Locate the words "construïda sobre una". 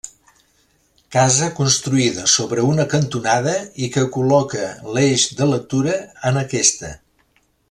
1.59-2.87